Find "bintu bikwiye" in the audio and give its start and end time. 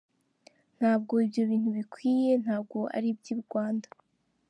1.49-2.31